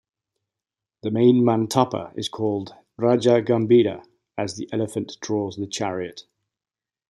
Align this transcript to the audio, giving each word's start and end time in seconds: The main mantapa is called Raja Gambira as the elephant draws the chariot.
The 1.03 1.11
main 1.11 1.43
mantapa 1.43 2.17
is 2.17 2.27
called 2.27 2.73
Raja 2.97 3.39
Gambira 3.43 4.03
as 4.35 4.55
the 4.55 4.67
elephant 4.73 5.15
draws 5.21 5.57
the 5.57 5.67
chariot. 5.67 6.23